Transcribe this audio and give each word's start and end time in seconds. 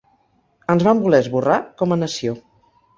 Ens 0.75 0.87
van 0.89 1.03
voler 1.05 1.21
esborrar 1.27 1.61
com 1.83 1.97
a 1.99 2.03
nació. 2.05 2.39